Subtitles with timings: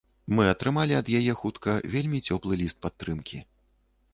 [0.37, 3.37] Мы атрымалі ад яе хутка вельмі цёплы ліст падтрымкі.